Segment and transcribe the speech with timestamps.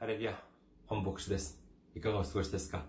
[0.00, 0.32] ハレビア、
[0.86, 1.60] 本牧師です。
[1.94, 2.86] いかがお過ごしですか？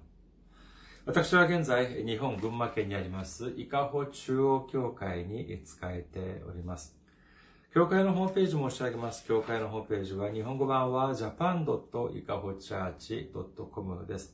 [1.05, 6.97] 私は現在、日本群馬県にあります、伊香保中央教会に使えております。
[7.73, 9.25] 教会のホームページ申し上げます。
[9.27, 14.33] 教会のホームページは、日本語版は japan.ikahochurch.com です。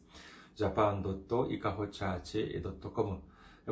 [0.55, 3.17] japan.ikahochurch.com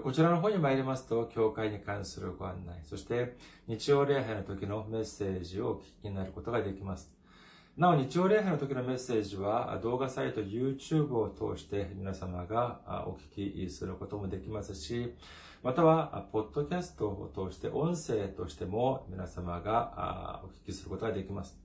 [0.01, 3.37] こちらの方に参りますと、教会に関するご案内、そして
[3.67, 7.14] 日曜礼拝の時のメッセージをお聞きになることができます。
[7.77, 15.13] なお、日曜礼拝の時のメッセージは動画サイト YouTube を通して皆様がお聞きすることもできますし、
[15.61, 21.59] または、ポッドキャストを通して音声としても皆様がお聞きすることができます。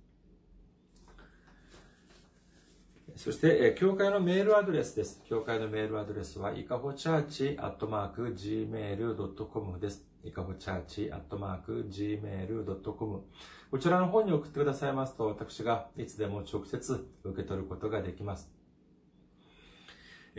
[3.15, 5.23] そして、教会のメールアドレスです。
[5.29, 10.10] 教会のメールアドレスは、いかほチャーチアットマーク gmail.com です。
[10.25, 13.23] いかほチャーチアットマーク gmail.com
[13.71, 18.51] こちらの方に送ってくださいますと、私がいつでも直接受け取ることができます。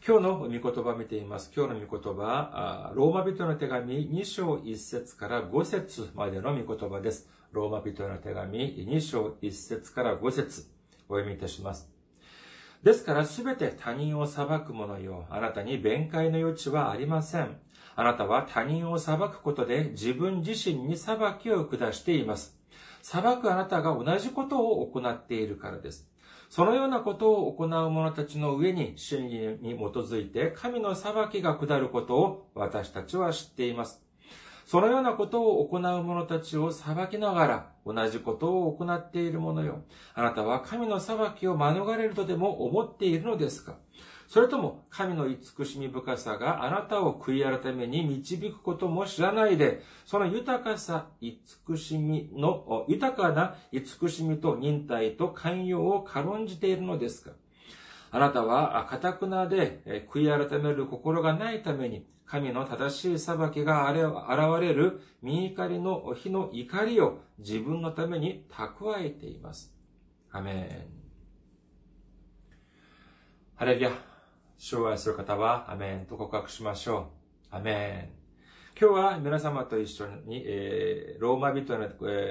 [0.06, 1.50] 今日の御言葉を見ています。
[1.56, 7.30] 今日の御言葉、ローマ人の手紙2章1節から5節までの御言葉です。
[7.54, 10.68] ローマ人の手紙2章1節から5節
[11.08, 11.90] お読みいたします。
[12.84, 15.26] ですからすべて他人を裁く者よ。
[15.30, 17.56] あなたに弁解の余地はありません。
[17.96, 22.60] あなたは他人を裁くことで自分自身に裁きを下しています。
[23.02, 26.13] 裁くあなたが同じことを行っているからです。
[26.56, 34.04] そのようなことを行う者たちの上に真理に基づいて神の裁きが下ることを私たちは知っています。
[34.68, 39.82] そのようなことを行う者たちを裁きながら同じことを行っている者よ。
[40.14, 43.78] あなたは神の裁きを免れるとでも思っているのですか？
[44.28, 57.32] それとも神の慈しみ深さがあなたを悔い改めに導くことも知らないで、その豊かさ、慈しみの、豊かな慈しみと忍耐と寛容を軽んじているのですか
[58.12, 69.74] あなたは、かたくなで悔い改める心がないために、神の正しい裁きが現れる見怒りの日の怒りを自分のために蓄えています。
[70.32, 71.04] アメン。
[73.56, 74.13] ハレリア。
[74.66, 77.10] 主を愛する方は、アメンと告白しましょ
[77.52, 77.56] う。
[77.58, 78.80] アメン。
[78.80, 81.78] 今日は皆様と一緒に、えー、ローマ人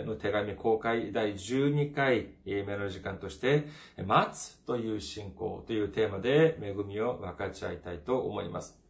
[0.06, 3.68] の手紙公開第12回目の時間として、
[4.02, 8.82] 待つという信仰というテーマで恵みを分かち合いたいと思います。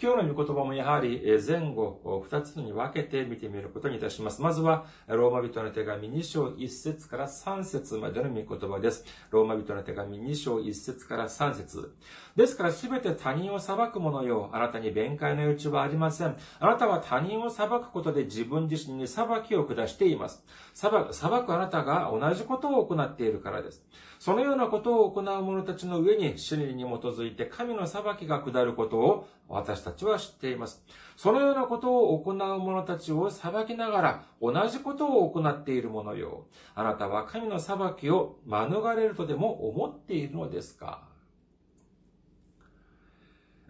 [0.00, 4.40] 今日の御言葉もやはり前後二つに分けて見てみることにいたします。
[4.40, 9.04] まずは、ローマ人の手紙2章1節から3節までの御言葉です。
[9.32, 11.96] ローマ人の手紙2章1節から3節
[12.38, 14.48] ですからすべて他人を裁く者よ。
[14.52, 16.36] あなたに弁解の余地はありません。
[16.60, 20.44] あなたは他人を裁くことで自分自身に裁きを下しています。
[20.72, 23.82] 裁く、裁くあなたが同じことを行っているからです。
[24.20, 30.84] そのようなことを行う者たちの上に真理に基づいて神の裁きが下ることを私たちは知っています。
[31.16, 36.46] そのようなことを行う者たちを裁きながら同じことを行っている者よ。
[36.76, 41.07] あなたは神の裁きを免れるとでも思っているのですか？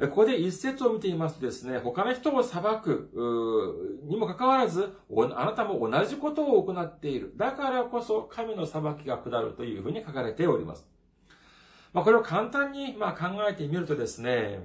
[0.01, 4.97] ここで一節を見ていますとですね、他の人を裁く、にもかかわらず、
[5.35, 7.33] あなたも同じことを行っている。
[7.37, 10.87] だからこそ神の裁きが下るというふうに書かれております。
[11.93, 14.61] まあ、これを簡単に、ま、考えてみるとですね、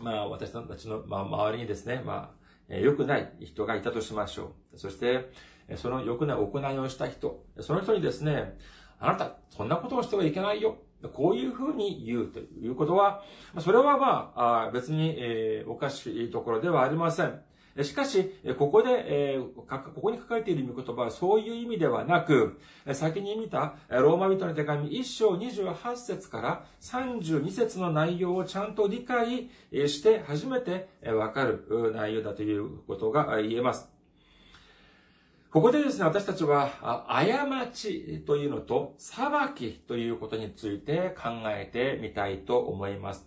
[0.00, 2.32] まあ、私たちの、ま、周りにですね、ま
[2.70, 4.78] あ、良くない人がいたとしましょう。
[4.78, 5.30] そして、
[5.76, 8.56] その良くない行いをした人、その人にですね、
[8.98, 10.78] あなた、そんなことをしてはいけないよ。
[11.08, 13.22] こういうふうに言うということは、
[13.58, 17.40] それはまあ、別に、え、おかしいところではありません。
[17.82, 19.38] しかし、ここで、
[19.68, 22.60] ここに書かれている御言葉はそういう意味ではなく、
[22.92, 33.99] 先に見たローマ人の手紙1章28節から32節の内容をちゃんと理解して初めてわかる内容だということが言えます。
[35.52, 39.26] ここでですね、私たちは、過ちというのと裁
[39.56, 43.26] きということについて考えてみたいと思います。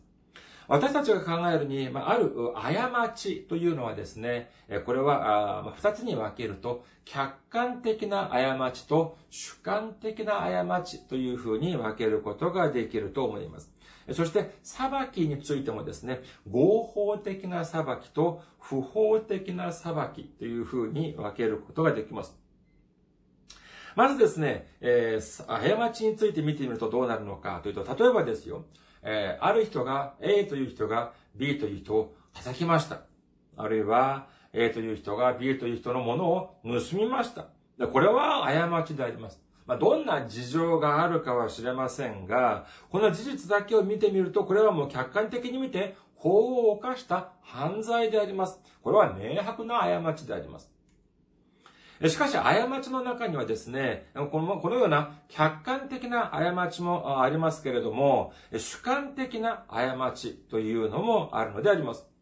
[0.69, 4.49] 私たちが考えるに、あ、ある過ちというのはですね、
[4.85, 13.72] これは二つに分けると、客観的な過ちと主観的な過ちというふうに分けることができると思います。
[14.11, 22.37] そして、裁きについてもですね、合法的な裁きと不法的な裁きというふうに分けることができます。
[23.95, 28.65] まずですね、えー、過ちについて見てみるとどうなるのかというと、例えばですよ、
[29.03, 33.01] えー、ある人が、A という人が B という人を叩きました。
[33.55, 37.47] あるいは、A という人が B という人のものを盗みました。
[37.87, 39.41] これは過ちであります。
[39.65, 48.59] まあ、どんな事情があるかは知れませんが、この事実だけを見てみると、これはもう客観的に見て、法を犯した犯罪であります。
[48.81, 50.71] これは明白な過ちであります。
[52.09, 62.12] しかし、過ちの中にはですね、このこのような客観的な過ちもありますけれども、主観的な過ちというのもあるのであります。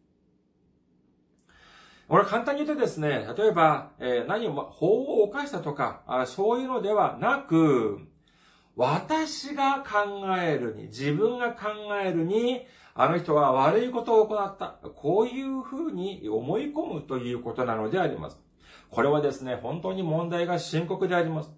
[2.12, 8.00] これ簡単に言うとですね、例えば、えー、何を、法を犯したとかあ、そういうのではなく、
[8.76, 11.70] 私が考えるに、自分が考
[12.04, 14.76] えるに、あの人は悪いことを行った。
[14.94, 18.38] こういうふうに思い込むということなのであります。
[18.90, 21.50] これはですね、本当に問題が深刻であります。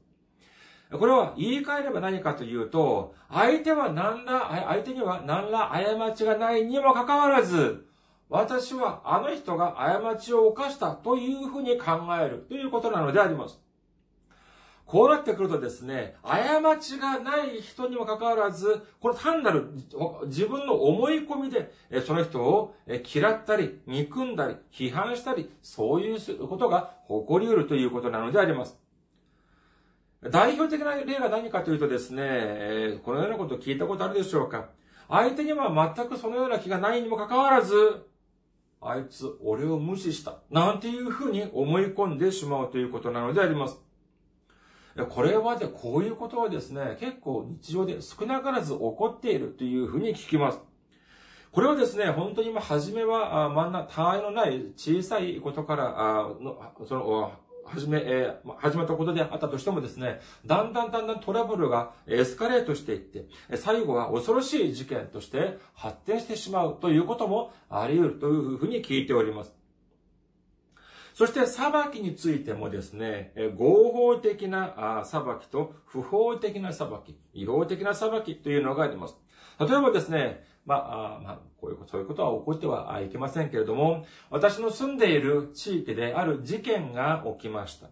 [0.93, 7.89] これは言い換えれば何かというと、相手は何ら、相手には何ら過ちがないにもかかわらず、
[8.29, 9.73] 私はあの人が
[10.03, 13.65] 過ちを犯したというふうに考えるということなのであります。
[14.87, 19.71] こうなってくるとですね、過ちがない人にもかかわらず、この単なる
[20.27, 21.73] 自分の思い込みで、
[22.07, 22.75] その人を
[23.15, 28.79] 嫌ったり、憎んだり、批判したり、そういうことが起こり得るということなのであります。
[30.31, 34.69] 代表的な例が何かというとですね、このようなこと聞いたことあるでしょうか
[35.09, 38.07] 相手には全くそのような気がないにもかかわらず、
[38.85, 40.39] あいつ、俺を無視した。
[40.51, 43.81] なんていうふうに思い込んでしまうということなのであります。
[45.09, 50.61] これはで、こういうことはですね、結構日常で少なからず起こっているというふうに聞きます。
[51.51, 57.33] これはですね、本当に今、初めは、真ん中、他愛のない小さいことから、あの、その、
[57.67, 63.27] 始め、えー、始めたことであったとしてもですね、だんだんだんだんトラブルがエスカレートしていって、
[63.57, 69.55] 最後は恐ろしい事件として発展してしまうということもあり得るというふうに聞いております。
[71.15, 79.17] そして裁きについてもですね、合法的な裁きと不法的な裁き、違法的な裁きというのがあります。
[79.61, 87.89] 例えばですね、まあ、まあ、こういうこと、そういうことは起こってはいけませんけれども、私の住んでいる地域である事件が起きました。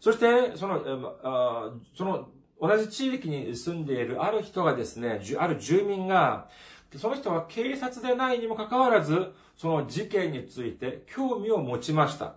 [0.00, 0.80] そして、その、
[1.22, 2.28] あその、
[2.60, 6.48] 同じ地域に住んでいるある人がですね、ある住民が、
[6.96, 12.36] その人は警察でないにもかかわらず、その事件について興味を持ちました。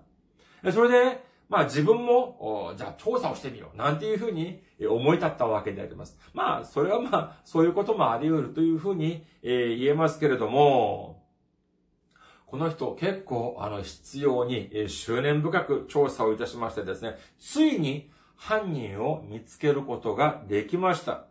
[0.71, 3.77] それで、まあ自分も、じゃあ調査をしてみよう。
[3.77, 6.17] なんていうふうに思い立ったわけであります。
[6.33, 11.23] まあ、それはまあ、そういうこともあり得るというふうに、え言えますけれども、
[12.45, 21.27] この人結構、あの、必要に、え執念深く調査をいたしましてですね、ついに犯人を見つけることができました。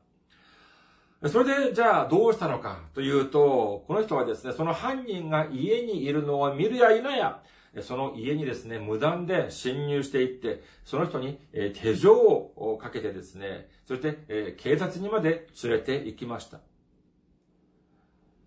[1.24, 7.40] それで、じゃあどうしたのかというと、この人はですね、その犯人が家にいるのを見るや否や、
[7.82, 11.38] その家にですね、無断で侵入していって、その人に
[11.74, 16.60] 手錠をかけてですね、そして警察にまで連れて行きました。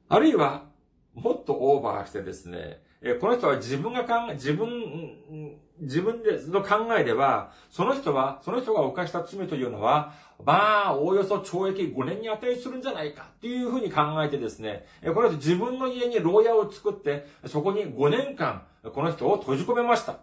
[0.08, 0.66] あるいは、
[1.14, 2.82] もっとオーバーしてですね、
[3.22, 20.20] この人は自分が考え、自分、自分での考えでは、その人は、その人が犯した罪というのは、まあ、おおよそ懲役5年に値するんじゃないかっていうふうに考えてですね、この人自分の家に牢屋を作って、そこに5年間、この人を閉じ込めました。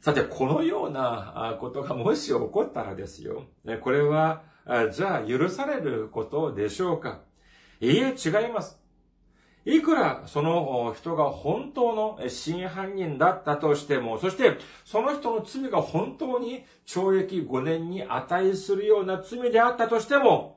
[0.00, 3.44] さて、このようなことがもし起こったらですよ、
[3.82, 4.42] これは、
[4.92, 7.22] じゃあ許されることでしょうか
[7.80, 8.80] いいえ、違います。
[9.64, 20.55] いくらその人が本当の真犯人だったとしても、そしてその人の罪が本当に懲役5年に値するような罪であったとしても、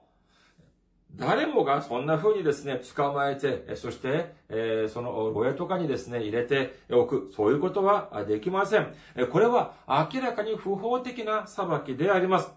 [1.20, 7.30] 誰もがそんな風にですね、捕まえて、そして、えー、その牢屋とかにですね、入れておく。
[7.36, 8.94] そういうことはできません。
[9.30, 12.52] これは明らかに不法的な裁きであります。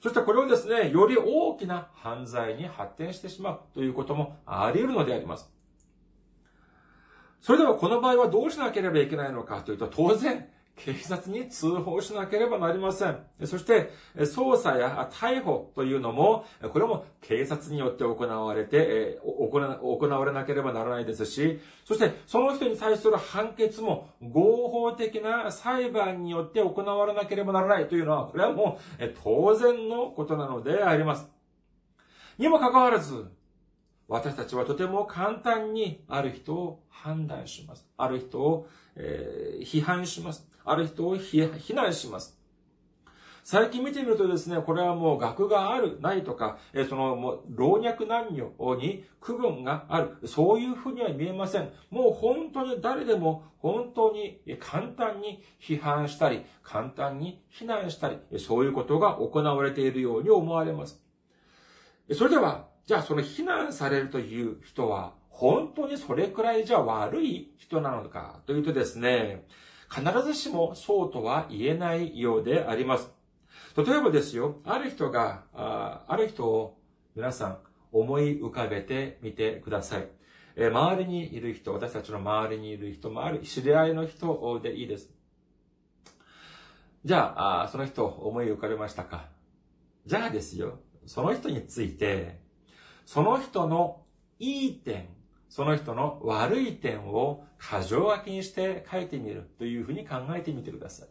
[0.00, 5.50] そしてこれをですね、より大きな犯罪に発展してしまうということもあり得るのであります。
[7.40, 13.18] それではこの場合はどうしなければいけないのかというと、当然、警察に通報しなければなりません。
[13.44, 19.50] そして、捜査や逮捕というのも、これも警察によって行われて、行
[20.08, 31.30] われなければならないですし、そしてその人に対する判決も合法的な裁判によって行われなければならないというのは、これはもう当然のことなのであります。
[32.38, 33.30] にもかかわらず、
[34.08, 37.86] 私たちはとても簡単にある人を判断します。
[37.96, 40.48] ある人を、えー、批判します。
[40.64, 42.42] ある人を非難します。
[43.44, 51.68] 最近見てみるとですね、これはもう学がある、ないとか、えそのもう老若男女に区分がある、そういうふうには見えません。
[51.90, 61.02] もう本当に誰でも本当に簡単に批判したり、簡単に非難したり、そういうことが行われているように思われます。
[62.12, 69.46] それでは、じゃあその非難されるという人は、本当にそれくらいじゃ悪い人なのかというとですね、
[69.90, 73.10] 必ずしもそうとは言えないようであります。
[73.78, 76.78] 例えばですよ、ある人が、あある人を
[77.16, 77.58] 皆さん
[77.92, 80.06] 思い浮かべてみてください。
[80.54, 85.10] え周りにいる人、私たちの周りにいる人、周り、知り合いの人でいいです。
[87.06, 89.30] じゃあ、あその人思い浮かべましたか？
[90.04, 92.41] じゃあですよ、その人について、
[93.04, 94.02] その人の
[94.38, 95.08] いい点、
[95.48, 101.08] その人の悪い点を過剰書きにして書いてみるというふうに考えてみてください。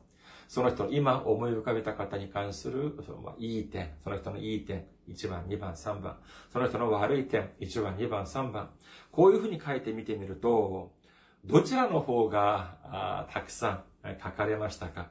[0.48, 6.18] その人今思い浮かべた方に関する、そのいい点、その人のいい点、1番、2番、3番。
[6.52, 8.70] その人の悪い点、1番、2番、3番。
[9.12, 10.92] こういうふうに書いてみてみると、
[11.46, 13.84] どちらの方がたくさん
[14.22, 15.08] 書かれましたか？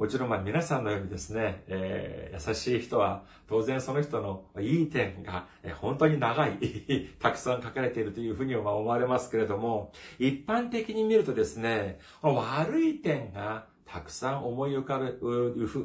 [0.00, 6.56] もちろんまあ皆さんのようにですね、えー、優しい人は当然その人のいい点が本当に長い
[7.20, 15.18] たくさん書かれているというふうに思われますけれども、一般的に見るとですね、悪い点がたくさん思い浮かぶ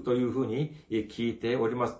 [0.05, 1.97] というふうに聞いております。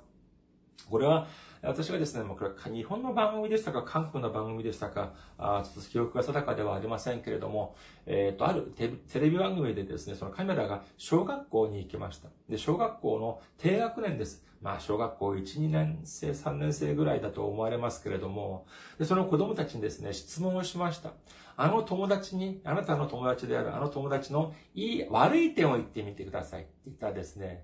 [0.90, 1.28] これは
[1.66, 12.30] 私はですね、もうこれ日本の番組でしたか、韓国の番組でしたか、あちょっと記憶が定かではありませんけれども、えっ、ー、と、あるテレビ番組でですね、そのカメラが小学校に行きました。
[12.48, 14.46] で、小学校の低学年です。
[14.62, 18.66] まあ、小学校1、2年生、3年生ぐらいだと思われますけれども、
[18.98, 21.14] で、その子供たちにですね、質問をしました。
[21.58, 27.64] あの友達に、あなたの友達であるあの友達のいい、悪い点を言ってみてくださいって言ったらですね、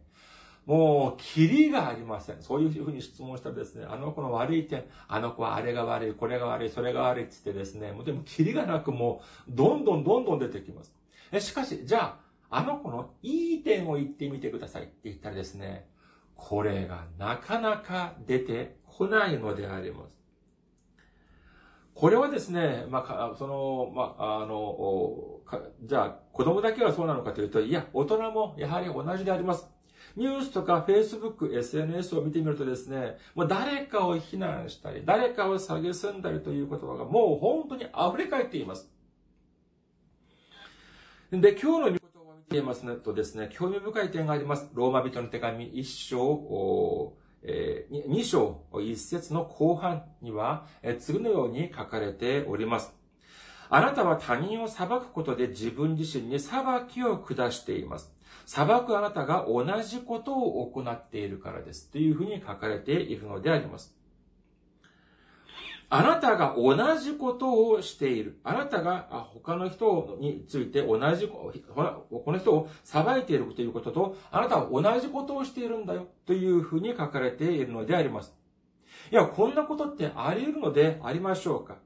[0.65, 2.41] もう、キリがありません。
[2.41, 10.93] そういうふうに質問したらですね、あの子の悪い点、あの子はあれが悪い、これが悪い、それが悪いって言ってですね、もうでもキリがなくもう、どんどんどんどん出てきます。
[11.39, 12.17] しかし、じゃ
[12.49, 15.89] あ、あの子のいい点を言ってみてくださいって言ったらですね、
[16.35, 20.21] これがなかなか出てこないのであります。
[21.93, 25.41] これはですね、まあ、その、まあ、あの、
[25.83, 29.69] じゃあ、子供だけはそうなのかというと、いや、大人もやはり同じであります。
[30.15, 38.91] ニュースとか Facebook、SNS を見てみるとですね、もう誰かを非難したり、誰かを蔑んだりという言葉がもう本当に溢れ返っています。
[41.31, 44.69] で、今日の御言葉を見ていますとですね、興味深い点があります。
[44.73, 47.13] ローマ人の手紙一章、
[47.43, 52.93] えー、2章1節の後半には、えー、次のように書かれております。
[53.69, 58.13] あなたは他人を裁くことで自分自身に裁きを下しています。
[58.53, 61.89] 裁くあなたが同じことを行っているからです。
[61.89, 63.95] というふうに書かれているのであります。
[65.87, 68.41] あなたが同じことをしている。
[68.43, 71.53] あなたが他の人について同じ、こ
[72.27, 76.07] の人を裁いているということと、あなたは同じことをしているんだよ。
[76.25, 78.35] というふうに書かれているのであります。
[79.13, 81.77] いや、こんなことってあり得るのでありましょうか？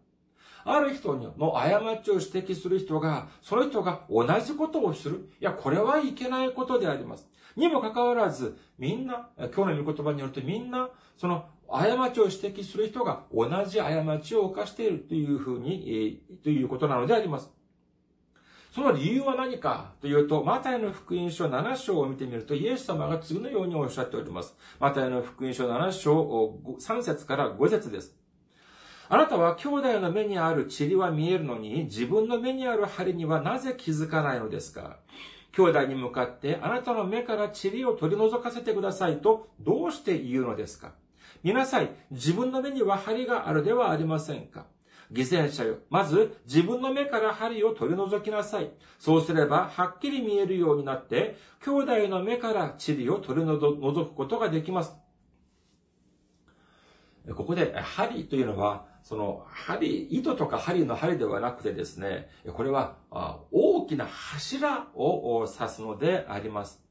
[0.65, 5.29] ある人の過ちを指摘する人が、その人が同じことをする。
[5.39, 7.29] いや、これはいけないことであります。
[7.55, 17.51] にもかかわらず、みんな、今日の御言葉によるとみんな、その過ちを指摘する人が同じ過ちを犯しているというふうに、えー、ということなのであります。
[18.73, 24.55] その理由は何かというと、マタイの福音書7章を見てみると、イエス様が次のようにおっしゃっております。
[24.79, 28.24] マタイの福音書7章3節から5節です。
[29.07, 34.97] あなたは兄弟の目にある塵は見えるのに、自分の目にある針にはなぜ気づかないのですか？
[35.51, 40.93] 兄弟に向かって、あなたの目から塵を取り除かせてくださいと、どうして言うのですか？
[41.43, 41.91] 見なさい。
[42.11, 44.65] 自分の目には針があるではありませんか？
[45.11, 45.75] 犠牲者よ。
[45.91, 48.71] まず、自分の目から針を取り除きなさい。
[48.97, 53.69] そうすれば、はっきり見えるようになって、兄弟の目から塵を取り除
[54.05, 54.95] くことができます。
[57.33, 62.97] ここで、針というのは、その針、糸とか針の針ではなくてですね、これは
[63.51, 66.85] 大きな柱を指すのであります。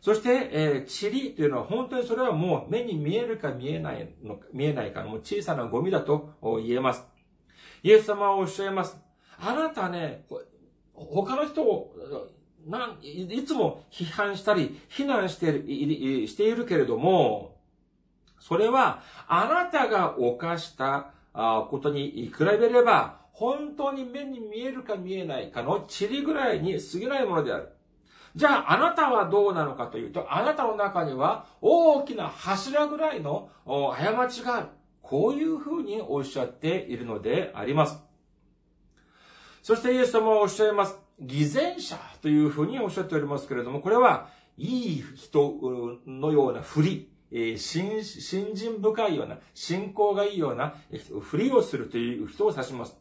[0.00, 6.32] そして、えー、塵というのは本当にそれはもう目に見えるか見えないのか、見えないかもう小さなゴミだと
[6.66, 7.06] 言えます。
[7.84, 8.96] イエス様はおっしゃいます。
[9.38, 10.24] あなたね、
[10.92, 11.94] 他の人を、
[12.66, 15.86] なんいつも批判したり、非難してい
[16.22, 17.51] るしているけれども、
[18.42, 27.68] それは、あなたが犯したことに比べれば、本当に目に見えるか見えないかの塵ぐらいに過ぎないものである。
[28.34, 34.66] じゃあ、あなたはどうなのかというと、あなたの中には大きな柱ぐらいの過ちがある。
[35.02, 38.02] こういうふうにおっしゃっているのであります。
[39.62, 40.98] そしてイエス様はおっしゃいます。
[41.20, 50.74] 偽善者というふうにおっしゃっておりますけれども、これは、いい人のような振り、え信信心深いような、信仰がいいような、
[51.20, 52.96] ふりをするという人を指します。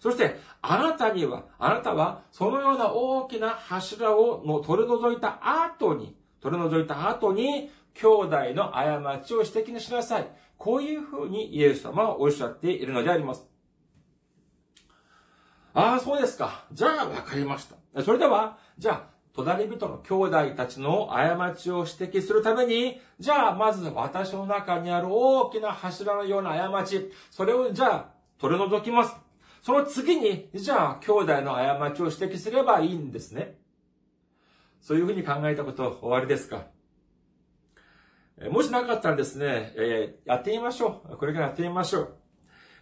[0.00, 10.26] そして、あなたには、あなたは、そのような大きな柱をの取り除いた後に、取り除いた後に、兄弟の過ちを指摘にしなさい。
[10.56, 13.46] こういうふうにイエス様はおっしゃっているのであります。
[15.74, 16.66] ああ、そうですか。
[16.72, 18.02] じゃあ、わかりました。
[18.02, 28.06] それでは、じゃあ、隣人の兄弟たちの過ちを指摘するために、じゃあまず私の中にある大きな柱のような過ち、それをじゃあ
[28.38, 29.16] 取り除きます。
[29.62, 33.58] その次に、じゃあ兄弟の過ちを指摘すればいいんですね。
[34.80, 36.66] そういうふうに考えたこと終わりですか？
[38.50, 41.16] もしなかったらですね、えー、やってみましょう。
[41.16, 42.14] これからやってみましょう。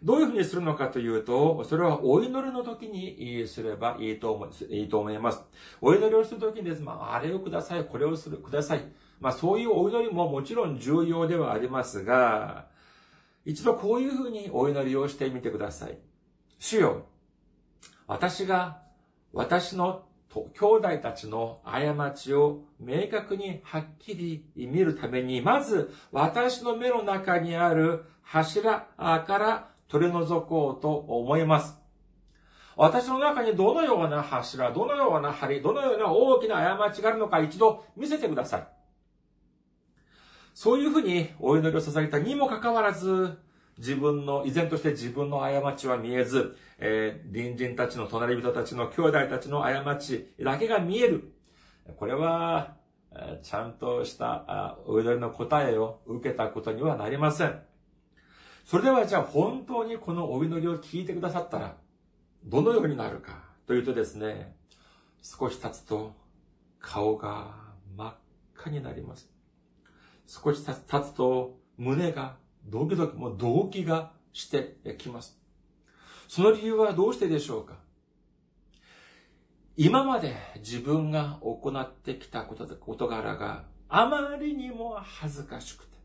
[0.02, 5.42] どういうふうにするのかというと、それはお祈りの時にすればいいと思いいいと思います。
[5.80, 6.82] お祈りをする時にです。
[6.82, 8.84] まあ、あれをください、これをする、ください。
[9.20, 12.68] まあ、そういうお祈りももちろん重要ではありますが、
[13.44, 15.98] 一度こういうふうにお祈りをしてみてください。
[16.58, 17.06] 主よ、
[18.06, 18.82] 私が
[19.32, 31.76] 私の兄弟たちの過ちを明確にはっきり見るために、まず私の目の中にある柱から取り除こうと思います。
[32.76, 38.68] 私の中にどのような柱、どのような針、どのような大きな過ちがあるのか一度見せてください。
[40.54, 43.36] そういうふうにお祈りを捧げたにもかかわらず、
[43.78, 51.32] 自分の、依然として自分の過ちは見えず、えー、隣人たちの隣人たちの兄弟たちの過ちだけが見える。
[51.96, 52.76] これは、
[53.42, 57.69] ちゃんとしたお祈りの答えを受けたことにはなりません。
[58.64, 61.76] それではじゃあ本当にこのお祈りを聞いてくださったら、
[62.44, 64.56] どのようになるかというとですね、
[65.22, 66.14] 少し経つと
[66.78, 67.54] 顔が
[67.96, 68.14] 真っ
[68.56, 69.28] 赤になります。
[70.26, 75.36] 少し経つと胸がドキドキ、もう動悸がしてきます。
[76.28, 77.74] その理由はどうしてでしょうか？
[79.76, 85.96] 今まで自分が行ってきたこと事柄があまりにも恥ずかしくて、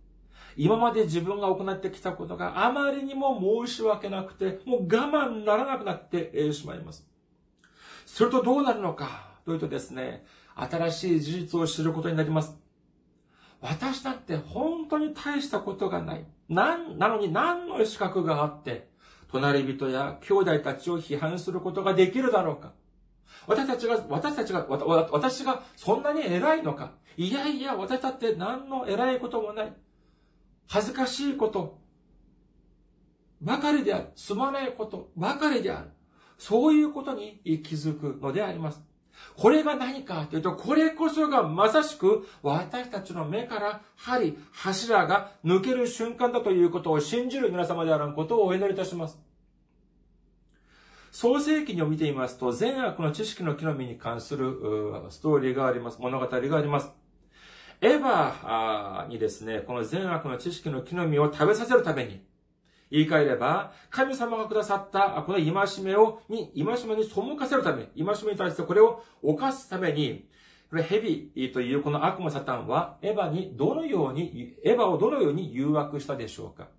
[0.58, 7.08] 今まで自分が行ってきたことがあまりにも申し訳なくて、もう我慢ならなくなってしまいます。
[8.06, 9.34] するとどうなるのか？
[9.46, 12.58] というとですね、新しい事実を知ることになります。
[13.62, 16.26] 私だって本当に大したことがない。
[16.50, 18.88] なん、なのに何の資格があって、
[19.32, 22.74] 隣人や兄弟たちを批判することができるだろうか？
[23.48, 26.91] 私たちが、私たちが、私がそんなに偉いのか？
[27.18, 29.74] いやいや、私だって何の偉いこともない。
[30.67, 31.80] 恥ずかしいこと
[33.41, 34.08] ばかりである。
[34.15, 35.89] すまないことばかりである。
[36.38, 38.82] そういうことに気づくのであります。
[39.38, 49.17] これが何かというと、これこそがまさしく私たちの目から針、柱が抜ける瞬間だということを信じる皆様であることをお祈りいたします。
[51.12, 54.60] 創世記を見てみますと、善悪の知識の木の実に関する
[55.10, 55.97] ストーリーがあります。
[56.01, 57.05] 物語があります。
[57.86, 62.19] エヴァにですね、この善悪の知識の木の実を食べさせるために、
[62.89, 70.28] 言い換えれば、神様がくださったこの戒めを、に、戒めに背かせるため、戒めに対してこれを犯すために、
[70.71, 76.69] これ蛇というこの悪魔サタンは、エヴァにどのように、エヴァをどのように誘惑したでしょうか。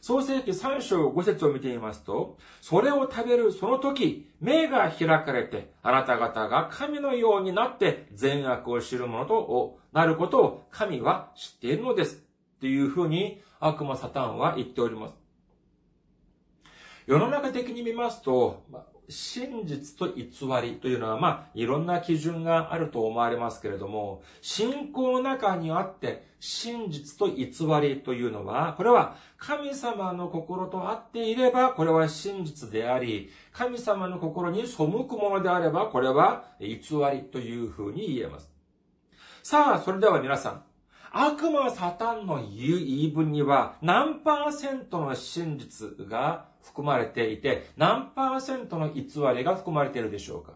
[0.00, 12.24] 創世記3章5節を見てみますと、それを食べるその時、目が開かれて、あなた方が神のようになって善悪を知るものとなることを神は知っているのです。
[12.60, 15.14] というふうに悪魔サタンは言っております。
[17.06, 18.62] 世の中的に見ますと、
[19.10, 20.24] 真実と偽
[20.62, 27.44] りというのは、まあ、いろんな基準があると思われますけれども、信仰の中にあって、真実と偽
[27.82, 36.76] りというのは、これは神様の心と合っていれば、これは真実であり、神様の心に背くものであれば、これは偽
[37.12, 38.50] りというふうに言えます。
[39.42, 40.62] さあ、それでは皆さん、
[41.12, 49.02] 悪魔サタンの言言い分には何パーセントの真実が含まれていて、何パーセントの偽
[49.34, 50.52] りが含まれているでしょうか？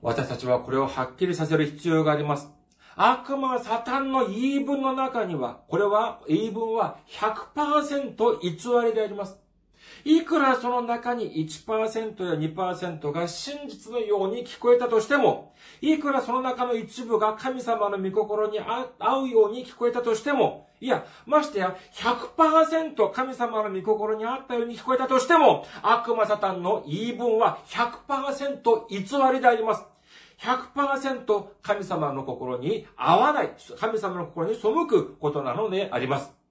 [0.00, 2.50] 私たちはこれをはっきりさせる必要があります。
[2.96, 8.50] 悪魔サタンの言い分の中には、これは、言い分は100%偽
[8.86, 9.38] りであります。
[10.04, 28.98] いくらその中に1%や2%が真実のように聞こえたとしても、いくらその中の一部が神様の御心に合うように聞こえたとしても、いや、ましてや100%神様の御心に合ったように聞こえたとしても、悪魔サタンの言い分は100%偽
[29.32, 29.84] りであります。
[30.40, 36.41] 100%神様の心に合わない、神様の心に背くことなのであります。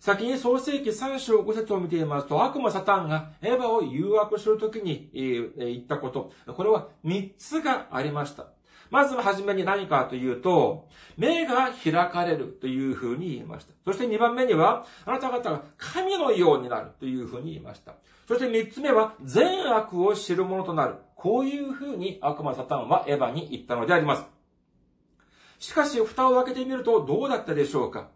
[0.00, 8.46] 先に創世記3章5節を見ていますと、悪魔サタンがエヴァを誘惑するときに言ったこと、これは3つがありました。
[8.88, 13.74] まずは初めに何かというと、目が開かれるというふうに言いました。
[13.84, 17.94] そして2番目には、あなた方が神のようになるというふうに言いました。
[18.26, 20.94] そして3つ目は、善悪を知るものとなる。
[21.14, 24.24] こういうふうに悪魔サタンはエヴァに言ったのであります。
[25.58, 28.08] しかし、蓋を開けてみるとどうだったでしょうか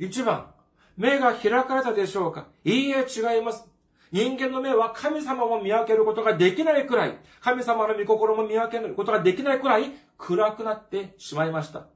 [0.00, 0.53] ?1 番、
[0.96, 2.46] 目が開かれたでしょうか？
[2.64, 3.66] いいえ、違います。
[4.12, 11.86] 人間の目は神様を見分けることができないくらい、神様の御心も見分けることができないくらい暗くなってしまいました。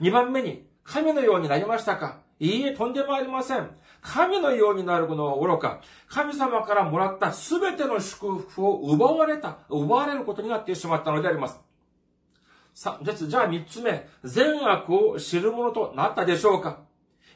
[0.00, 2.18] 二番目に、神のようになりましたか？
[2.40, 3.70] いいえ、とんでもありません。
[4.00, 11.60] 神のようになるのは愚か、神様からもらったすべての祝福を奪われた、奪われることになってしまったのであります。
[12.74, 16.80] さ、じゃあ三つ目、善悪を知るものとなったでしょうか？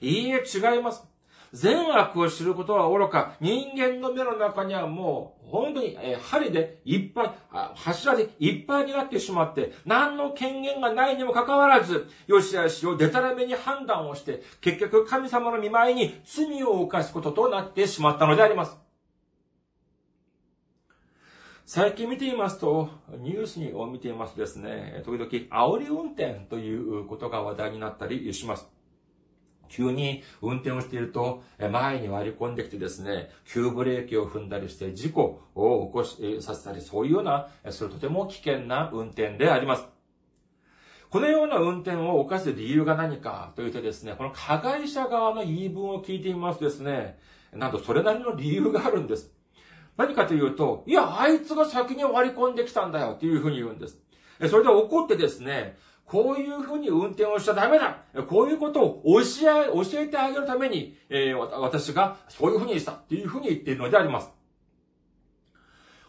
[0.00, 1.06] いいえ、違います。
[1.52, 7.30] 善悪を知ることは愚か、人間の目の中にはもう、本当に、え針でいっぱい、
[7.74, 18.76] 柱でいっぱいになってしまって、何の権限がないにもかかわらず、よしあしをデタラメに判断をして、結局神様の見舞いに罪を犯すこととなってしまったのであります。
[21.64, 28.75] 最近見ていますと、ニュースを見ていますとですね、時々煽り運転ということが話題になったりします。
[29.68, 39.86] 急に運転をしていると、前に割り込んできてですね、急ブレーキを踏んだりして事故を起こし、させたり、そういうような、それとても危険な運転であります。
[41.08, 47.18] このような運転を犯す理由が何かというとですね、この加害者側の言い分を聞いてみますとですね、
[47.52, 49.32] なんとそれなりの理由があるんです。
[49.96, 53.98] 何かというと、いや、あいつが先に割り込んできたんだよというふうに言うんです。
[54.50, 64.30] それで怒ってですね、こういうふうに運転をしちゃダメだこういうことを教え、教えてあげるために、えー、私がそういうふうにしたっていうふうに言っているのであります。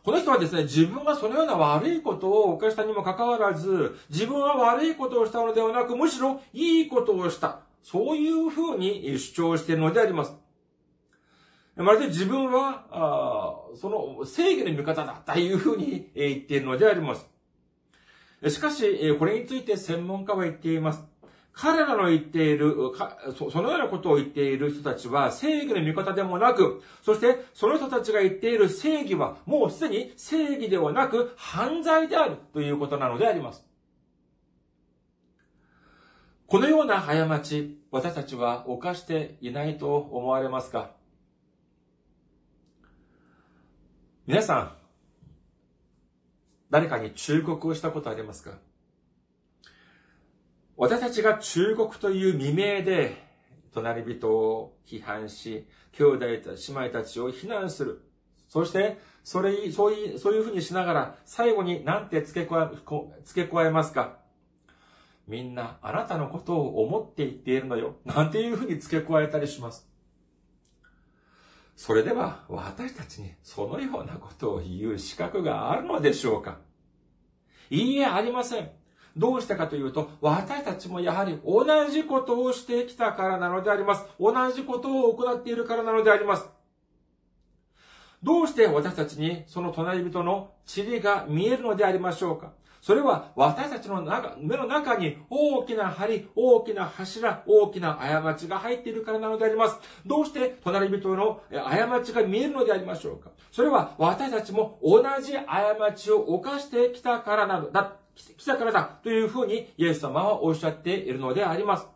[0.03, 7.59] この人はですね、自分がそのような悪いことを犯したにもかかわらず、自分は悪いことをしたのではなく、むしろいいことをした。
[7.83, 10.33] そういうふうに主張しているのであります。
[11.75, 17.27] まるで自分は、あその正義の味方だというふうに言っているのであります。
[18.47, 21.03] しかし、これについて専門家は言っています。
[21.59, 22.75] 彼らの言っている、
[23.35, 33.65] そのようなことを言っている人たちは正義の味方でもなく、そしてその人たちが言っている正義はもうすでに正義ではなく犯罪であるということなのであります。
[36.45, 40.91] このような過ち、私たちは犯していないと思われますか？
[44.27, 44.76] 皆さん、
[46.69, 48.51] 誰かに忠告をしたことありますか？
[50.75, 53.25] 私たちが忠告という未明で、
[53.73, 58.01] 隣人を批判し、兄弟たち、姉妹たちを非難する。
[58.47, 62.77] そして、それ、そういう、そういうふうにしながら、最後に何て付け加え、
[63.23, 64.19] 付け加えますか？
[65.27, 67.95] みんな、あなたのことを思って言っているのよ。
[68.05, 69.89] なんていうふうに付け加えたりします？
[71.77, 76.57] それでは、私たちにそのようなことを言う資格があるのでしょうか？
[77.69, 78.71] いいえ、ありません。
[79.15, 84.05] どうしてかというと、私たちもやはり同じことをしてきたからなのであります。
[84.19, 86.49] 同じことを行っているからなのであります。
[88.23, 92.53] どうして私たちにその隣人の塵が見えるのでありましょうか？
[92.87, 99.75] それは私たちの中目の中に大きな針、大きな柱、大きな過ちが入っているからなのであります。
[100.05, 103.31] どうして隣人の過ちが見えるのでありましょうか？
[103.51, 111.87] それは私たちも同じ過ちを犯してきたからなのだ、来たからだというふうにイエス様はおっしゃっているのであります。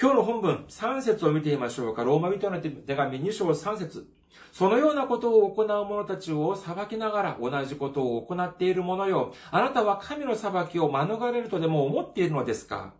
[0.00, 2.04] 今日の本文3節を見てみましょうか。
[2.04, 4.08] ローマ人の手紙2章3節
[4.52, 9.34] そのようなことを行う者たちを裁きながら同じことを行っている者よ。
[9.50, 12.92] あなたは神の裁きを免れるとでも思っているのですか？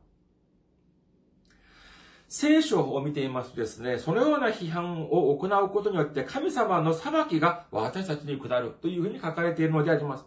[2.29, 10.25] 聖書を見ていますとですね、そのような批判を行うことによって神様の裁きが私たちに下るというふうに書かれているのであります。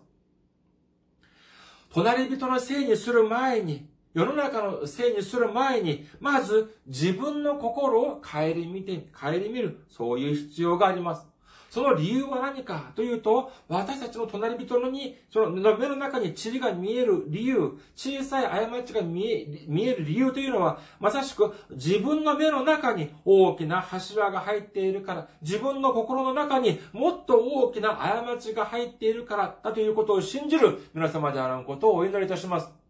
[1.92, 11.28] 隣人のせいにする前に、世の中のせいにする前に、まず自分の心を顧みて、顧みる、そういう必要があります。
[11.70, 32.85] その理由は何かというと、私たちの隣人のに、その目の中に塵が見える理由、小さい過ちが見え見える理由というのは、まさしく自分の目の中に大きな柱が入っているから、自分の心の中にもっと大きな過ちが入っているからだということを信じる皆様であらんことをお祈りいたします。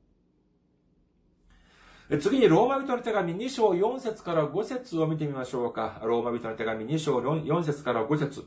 [2.21, 5.99] 次にローマ人の手紙2章4節から5節を見てみましょうか。
[6.03, 8.45] ローマ人の手紙2章4節から5節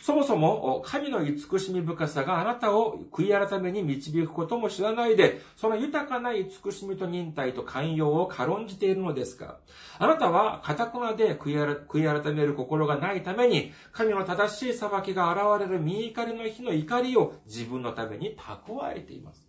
[0.00, 9.58] そもそも、神の慈しみ深さがあなたを悔い改めに導くことも知らないで、その豊かな慈しみと忍耐と寛容を軽んじているのですか
[9.98, 19.45] あなたは、堅くなで悔い改める心がないために、神の正しい裁きが現れる見怒りの日の怒りを自分のために蓄えています。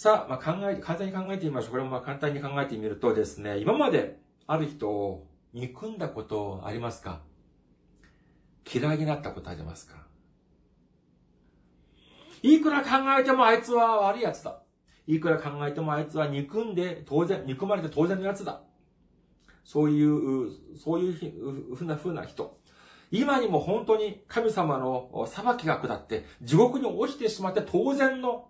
[0.00, 1.70] さあ、まあ、考え、簡単に考えてみましょう。
[1.72, 7.20] これもまあ簡単に考えてみるとですね、今まである人を憎んだことありますか？
[8.72, 10.06] 嫌いになったことありますか？
[12.44, 14.62] いくら考えてもあいつは悪い奴だ。
[15.08, 18.60] いくら考えてもあいつは憎んで当然、憎まれて当然の奴だ。
[19.64, 22.56] そういう、そういうふうなふうな人。
[23.10, 28.46] 今にも本当に神様の裁きが下って地獄に落ちてしまって当然の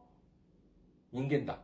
[1.13, 1.59] 人間だ。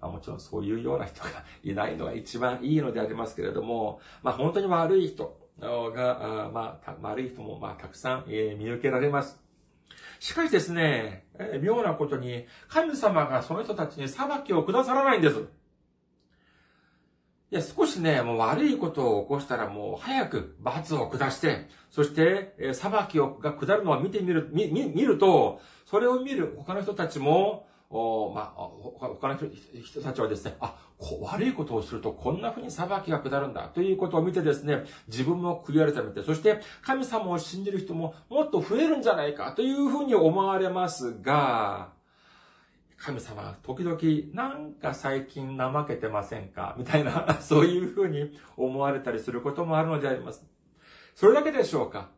[0.00, 9.38] まあ、もちろんそういうような人がいないのが一番いいのでありますけれども、まあ本当に悪い人、が、まあ、悪い人も、まあ、たくさん、え見受けられます。
[10.18, 15.46] しかしですね、え妙なことに、神様がその人たちに裁きを下さらないんです。
[17.52, 28.68] いや、少しね、もう悪いことを起こしたらもう早く罰を下して、そして、え裁きをが下るのを見てみる、見、見ると、それを見る他の人たちも、おまあ、
[29.00, 29.36] 他の
[29.84, 30.76] 人たちはですね、あ、
[31.22, 41.90] 悪いことをするとこんな風に裁きが下るんだということを見てですね、自分も悔い改めて、そして神様を信じる人ももっと増えるんじゃないかという風に思われますが、
[42.96, 43.98] 神様、時々、
[44.34, 50.46] なんか最近怠けてませんかみたいな、 そういう風に思われたりすることもあるのであります。
[51.16, 52.10] それだけでしょうか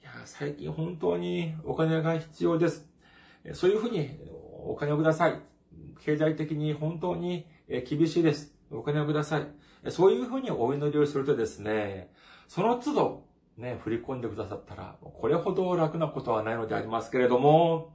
[0.00, 2.88] いや、最近本当にお金が必要です。
[3.52, 4.18] そういう風に
[4.58, 5.40] お金をください。
[6.04, 7.46] 経済的に本当に
[7.88, 8.54] 厳しいです。
[8.70, 9.90] お金をください。
[9.90, 12.10] そういうふうにお祈りをするとですね、
[12.48, 13.24] その都度、
[13.56, 17.94] ね、振り込んでくださったら、これほど楽なことはないのでありますけれども、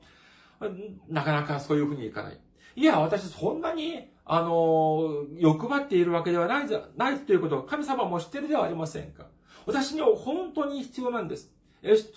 [1.09, 2.39] なかなかそういうふうにいかない。
[2.75, 9.27] いや、私そんなに、あの、欲張っているわけではないじゃ、ないということを神様も知ってるではありませんか。
[9.65, 11.53] 私には本当に必要なんです。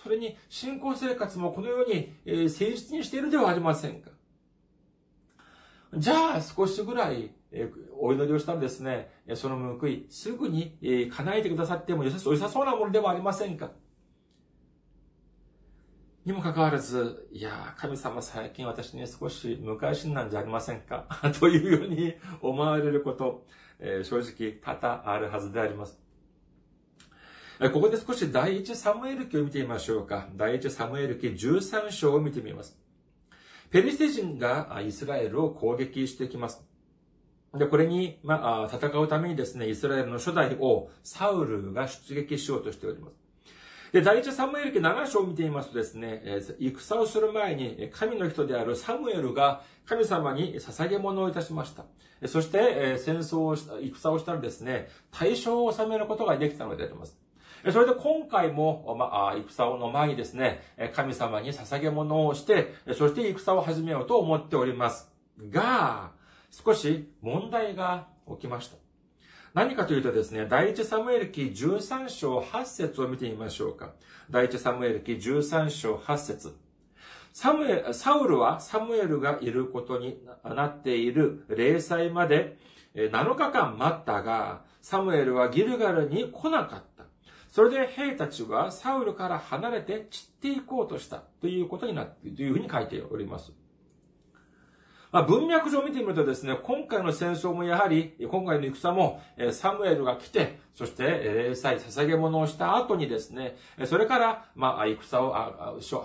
[0.02, 4.10] それに信仰生活もこのように誠実にしているではありませんか。
[5.94, 13.70] じゃあ少しぐらい、えお祈りをしたらですね、その報い、すぐに、え叶えてくださっても良さそうなものではありませんか？
[16.24, 21.06] にもかかわらず、いや神様最近私に少し昔なんじゃありませんか？
[21.38, 23.46] というように思われること、
[23.78, 26.00] えー、正直多々あるはずであります。
[27.72, 30.28] ここで少し第一サムエル記を見てみましょうか。
[30.34, 32.76] 第一サムエル記13章を見てみます。
[33.70, 36.64] ペリシテ人がイスラエルを攻撃してきます。
[37.54, 43.14] で、これに、まあ、戦うためにですね、イスラエルの初代王、サウルが出撃しようとしております。
[43.92, 46.22] で、第一サムエル記7章を見てみますとですね、
[46.58, 51.84] 戦をする前に、神の人であるサムエルが神様に捧げ物をいたしました。
[52.26, 57.18] そして、戦争をした、戦をしたらですね、対象を収めることができたのであります。
[57.72, 60.62] それで今回も、まあ、戦の前にですね、
[60.94, 65.10] 神様に捧げ物をして、そして戦を始めようと思っております。
[65.50, 66.12] が、
[66.50, 68.76] 少し問題が起きました。
[69.54, 73.92] 何かというとですね、第一サムエル記13章8節を見てみましょうか。
[74.30, 76.56] 第一サムエル記13章8節
[77.32, 82.56] サムエサウルはサムエルがいることになっている霊祭まで
[82.94, 86.95] 7日間待ったが、サムエルはギルガルに来なかった。
[87.56, 93.50] それで兵たちはサウルから離れて散っていこうとしたということになっているというふうに書いております。
[95.10, 105.32] まあ、文脈上見てみるとですね、今回の戦争もやはり、今回の戦も、サムエルが来て、そして、霊祭、捧げ物をした後にですね、それから、まあ、戦を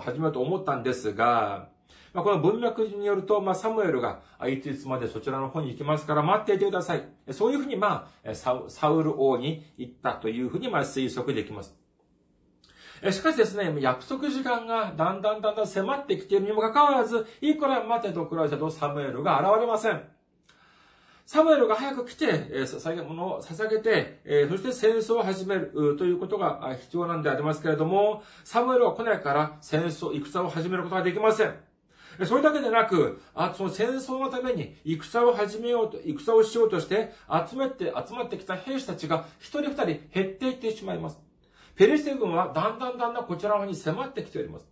[0.00, 1.68] 始めようと思ったんですが、
[2.12, 7.02] まあ、この文脈によると、まあ、サムエルが、いついつまでそちらの方に行きますから待っていてください。
[7.30, 8.52] そういうふうに、まあ、サ
[8.88, 11.74] ウル王に言ったというふうに、まあ、推測できます。
[13.10, 20.02] しかしですね、約束時間がだんだんだんだん迫ってきているにもかかわらず、いくら待てとくらいだとサムエルが現れません。
[21.24, 31.54] サムエルが早く来て、捧げ物を捧げて、そして戦争を始めるということが必要なんでありますけれども、サムエルは来ないから戦争、戦を始めることができません。
[32.26, 37.12] それだけでなく、あその戦争のために戦を始めようと、戦をしようとして
[37.50, 41.18] 集めて、集まってきた兵士たちが一人二人減っていってしまいます。
[41.74, 44.66] ペリシ軍はだんだんだんだんこちら側に迫ってきております。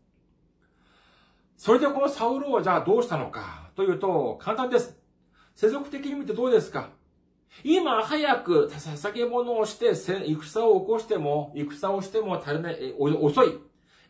[1.57, 4.96] それでこのサウルはじゃあどうしたのかというと、簡単です。
[5.55, 6.90] 世俗的に見てどうですか
[7.64, 13.59] 今早く捧げ物をして、戦を起こしても、戦をしても足りない、遅い。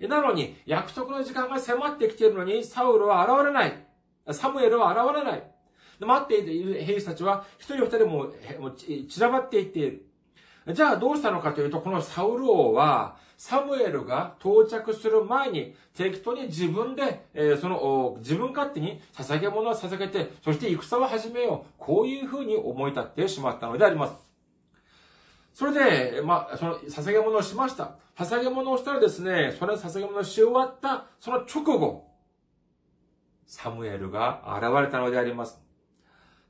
[0.09, 3.87] なのに、約束の時間が迫ってきているのに、サウルは現れない。
[4.33, 5.43] サムエルは現れない。
[6.01, 8.33] 待っている兵士たちは、一人二人も
[9.09, 10.07] 散らばっていっている。
[10.73, 21.75] じゃあどうしたのかというと、このサウル王は、サムエルが到着する前に、適当に自分で、えー、その、自分勝手に捧げ物を捧げて、そして戦を始めよう。
[21.79, 24.30] こういうふうに思い立ってしまったのであります。
[25.61, 27.99] それで、まあ、その、捧げ物をしました。
[28.17, 32.09] 捧げ物をしたらですね、それ捧げ物をし終わった、その直後、
[33.47, 35.61] サムエルが現れたのであります。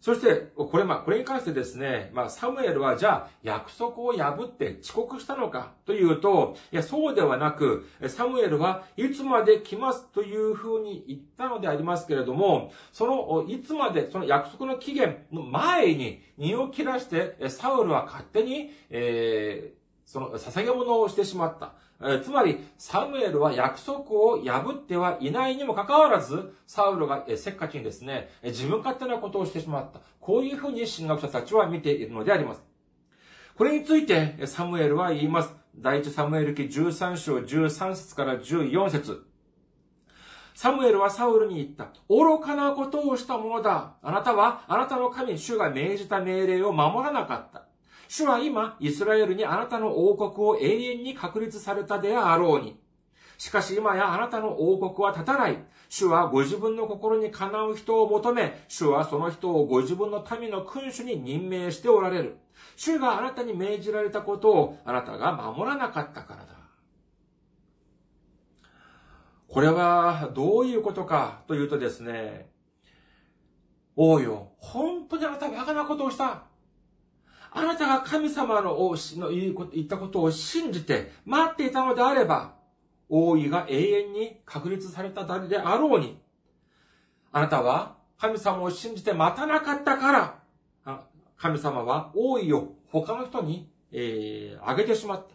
[0.00, 19.79] そして、これ、まあ、これに関してですね、まあ、サムエルは、じゃあ、約束を破って遅刻したのかというと、いや、そうではなく、サムエルはいつまで来ますというふうに言ったのでありますけれども、その、いつまで、その約束の期限の前に、身を切らして、サウルは勝手に、えー、
[20.10, 21.74] その、捧げ物をしてしまった。
[22.02, 30.00] えつまり、サムエルは約束を破ってはいないにもかかわらず、サウルがせっかちにですね、自分勝手なことをしてしまった。
[30.18, 32.64] こういうふうに神学者たちは見ているのであります。
[33.56, 35.54] これについて、サムエルは言います。
[35.76, 39.24] 第一サムエル記13章13節から14節
[40.54, 41.92] サムエルはサウルに言った。
[42.08, 43.94] 愚かなことをしたものだ。
[44.02, 47.69] あなたは、あなたの神、主が命じた命令を守らなかった。
[48.10, 52.76] 主は今、イスラエルにあなたの王国を永遠に確立されたであろうに。
[53.38, 55.56] しかし今やあなたの王国は立たない。
[55.88, 62.36] 主はご自分の心にかなう人を求め、主はその人をご自分の民の君主に任命しておられる。
[62.74, 66.48] 主があなたに命じられたことをあなたが守らなかったからだ。
[69.46, 72.50] これはどういうことかというとですね、
[73.94, 76.49] 王よ、本当にあなたはバカなことをした。
[77.52, 78.76] あなたが神様の
[79.34, 82.54] 言ったことを信じて待っていたのであれば、
[83.08, 86.20] 王位が永遠に確立された誰であろうに、
[87.32, 90.12] あなたは神様を信じて待たなかったか
[90.84, 91.00] ら、
[91.36, 95.34] 神様は王位を他の人に、えー、あげてしまった。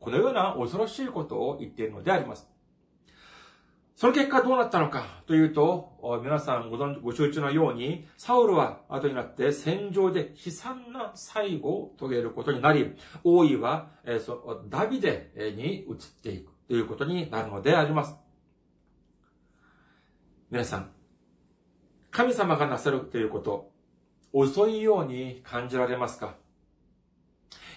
[0.00, 2.48] このような恐ろしいことを言っているのであります。
[4.02, 18.16] その結果どうなったのかというと、皆さんご存知ご承知のように、サウルは後になって戦場で悲惨な最後を遂げることになり、王位は、えそダビデに移っていくということになるのであります。
[20.50, 20.90] 皆さん、
[22.10, 23.70] 神様がなさるということ、
[24.32, 26.41] 遅いように感じられますか？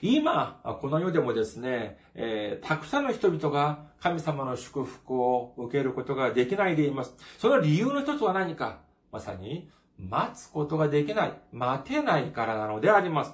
[0.02, 7.16] 今、この世でもですね、えー、たくさんの人々が神様の祝福を受けることができないでいます。
[7.38, 8.80] その理由の一つは何か？
[9.12, 13.34] まさに、待つことができない、待てないからなのであります。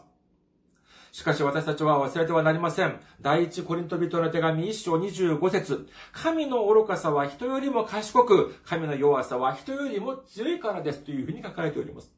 [1.11, 2.99] しかし私たちは忘れてはなりません。
[3.19, 12.13] 第一コリント人の手紙一章25節神の愚かさは人よりも賢く、神の弱さは人よりも強いからですというふうに書かれております。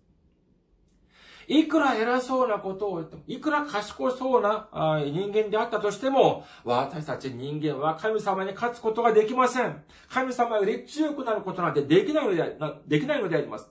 [1.48, 4.68] いくら偉そうなことを言っても、いくら賢そうな
[5.06, 9.84] 人間であったとしても、私たち人間は神様に勝つことができません。
[10.10, 13.70] 神様より強くなることなんてできないのでできないのであります。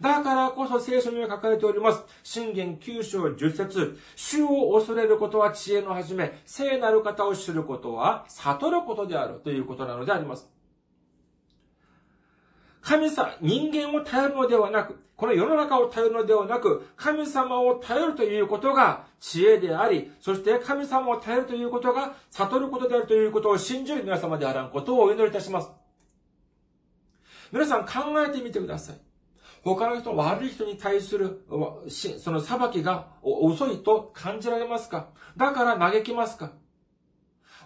[0.00, 2.04] だからこそ聖書には書かれております。
[2.22, 10.48] 信玄九章十節主を恐れることは知恵の始め、聖なる方を知ることは悟ることであるということなのであります。
[12.88, 25.70] 神様、人間を頼るのではなく、この世の中を頼るのではなく、神様を頼るということが知恵であり、そして神様を頼るということが悟ることであるということを信じる皆様であらんことをお祈りいたします。
[27.52, 28.96] 皆さん考えてみてください。
[29.62, 31.44] 他の人、悪い人に対する、
[32.18, 35.08] その裁きが遅いと感じられますか？
[35.36, 36.52] だから嘆きますか？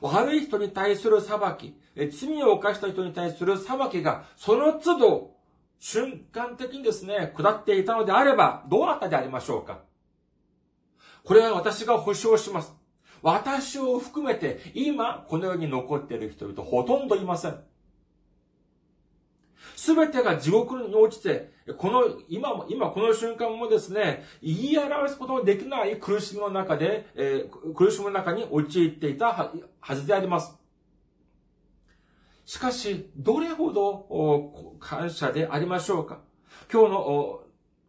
[0.02, 5.36] 悪い人に対する裁き、罪を犯した人に対する裁きが、その都度、
[5.78, 9.80] 瞬間的にですね、下っていたのであれば、どうなったでありましょうか
[11.24, 12.74] これは私が保証します。
[13.22, 17.60] 私を含めて、今、この世に残っている人々、ほとんどいません。
[19.76, 30.58] すべてが地獄に落ちて、この、今も、今この瞬間もですね、言い表すことのできない苦しみの中で、えー、苦しみの中に陥っていたはずであります。
[32.44, 36.20] しかし、どれほど感謝でありましょうか
[36.70, 37.42] 今日の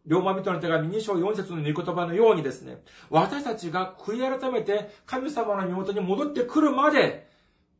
[0.06, 7.28] 龍馬人の手紙2章4節の御言葉のようにですね、私たちが悔い改めて神様の身元に戻ってくるまで、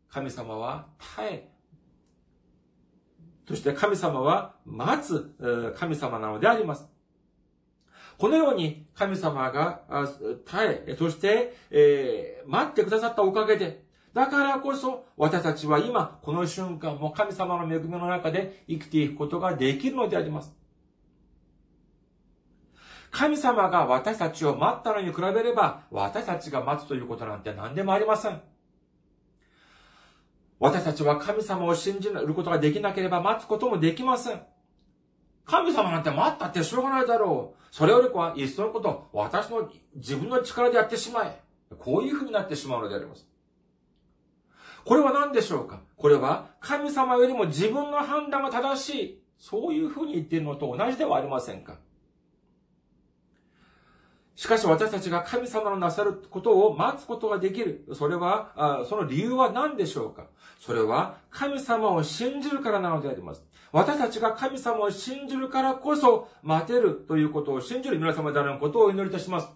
[0.09, 0.87] 神様は
[1.17, 1.54] 耐え、
[3.47, 6.89] そして神様は待つ神様なのであります。
[8.17, 9.83] このように神様が
[10.47, 20.55] 耐え、そして、えー、待ってくださったおかげで、だからこそ私たちは今、この瞬間も神様の恵みの中で生きていくことができるのであります。
[23.11, 28.41] 神様が私たちを待ったのに比べれば、私たちが待つということなんて何でもありません。
[30.61, 34.43] 私たちは神様を信じることができなければ待つこともできません。
[35.45, 37.65] 神様なんて待ったってしょうがないだろう。
[37.71, 41.43] それよりかは、いっそのこと、私の自分の力でやってしまえ。
[41.79, 43.27] こういう風になってしまうのであります。
[44.85, 45.81] これは何でしょうか？
[45.97, 49.23] これは、神様よりも自分の判断が正しい。
[49.39, 51.79] そういう風に言っているのと同じではありませんか？
[54.37, 57.87] しかし私たちが神様のなさることを待つことができる。
[57.95, 60.27] それは、その理由は何でしょうか？
[60.59, 63.45] それは神様を信じるからなのであります。
[63.71, 69.49] 私たちが神様を信じるからこそ待てるということを信じる皆様であることをお祈りいたします。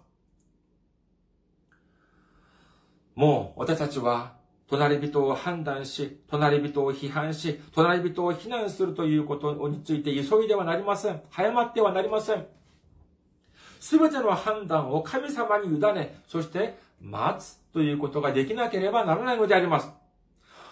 [3.14, 4.35] もう私たちは
[4.68, 11.20] 隣人を判断し、隣人を批判し、隣人を非難するということについて急いではなりません。
[11.31, 12.47] 早まってはなりません。
[13.81, 19.89] すべての判断を神様に委ね、そして待つということができなければならないのであります。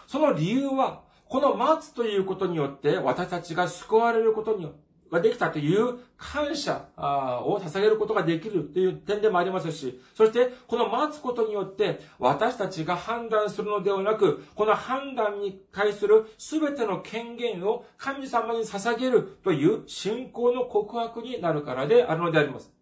[0.06, 4.70] その理由は、この待つということによって私たちが救われることに、
[5.10, 22.75] ができたという感謝を捧げることができるという点でもありますし、そしてこの待つことによって私たちが判断するのではなく、この判断に対する全ての権限を神様に捧げるという信仰の告白になるからであるのであります。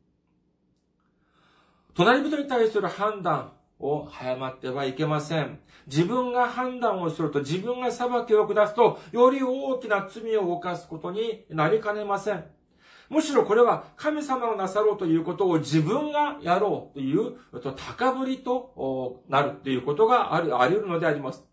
[1.97, 5.61] 隣人に対する判断を早まってはいけません。
[5.87, 12.45] 自分が判断をすると、自分が裁きを下すと、より大きな罪を犯すことになりかねません。
[13.11, 17.37] むしろこれは神様のなさろうということを自分がやろうという、
[17.77, 21.45] 高ぶりとなるということがあり得るのであります。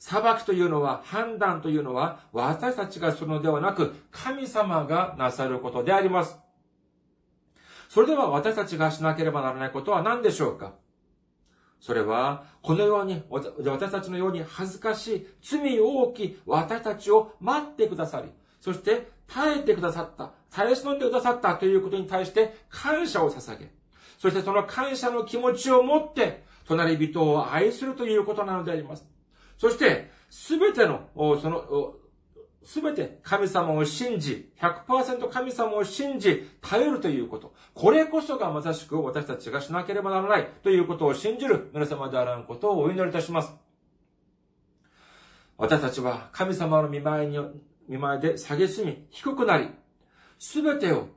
[0.00, 6.38] 裁きというのは、判断というのは、私たちがするのではなく、神様がなさることであります。
[7.88, 10.74] それでは私たちがしなければならないことは何でしょうか？
[11.80, 18.30] それは、このように、私たちのように恥ずかしい、罪大き私たちを待ってくださり、
[18.60, 23.70] そして耐えてくださった、耐え忍んでくださったということに対して感謝を捧げ、
[24.18, 29.06] そしてその感謝の気持ちを持って、隣人を愛するということなのであります。
[29.56, 31.08] そして、すべての、
[31.40, 31.94] その、
[32.64, 37.54] すべて神様を信じ、100%神様を信じ、頼るということ。
[37.74, 43.52] これこそがまさしく私たちがしなければならないということを信じる皆様であらんことをお祈りいたします。
[45.56, 47.38] 私たちは神様の見舞いに、
[47.88, 49.70] 見舞いで下げすみ、低くなり、
[50.38, 51.08] すべてを、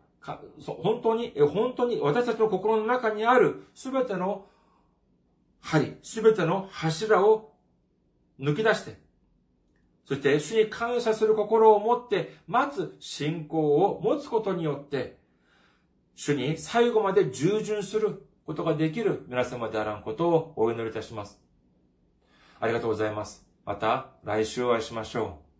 [0.63, 4.45] 本当に、本当に私たちの心の中にあるすべての
[5.59, 7.53] 針、すべての柱を
[8.39, 9.00] 抜き出して、
[10.05, 15.17] そして主に感謝する心を持って待つ信仰を持つことによって、
[16.15, 21.39] 主に最後まで従順することができる皆様であらんことをお祈りいたします。
[22.59, 23.45] ありがとうございます。
[23.65, 25.50] また来週お会いしましょう。